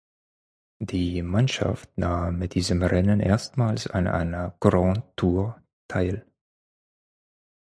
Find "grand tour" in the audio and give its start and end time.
4.59-5.61